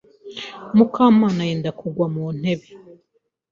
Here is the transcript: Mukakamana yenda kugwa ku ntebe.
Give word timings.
Mukakamana 0.75 1.41
yenda 1.49 1.69
kugwa 1.79 2.05
ku 2.13 2.23
ntebe. 2.39 2.67